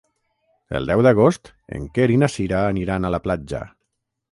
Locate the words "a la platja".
3.11-3.65